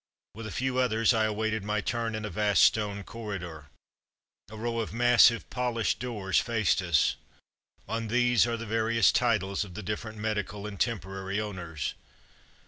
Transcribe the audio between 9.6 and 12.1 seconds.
of the different medical and temporary owners.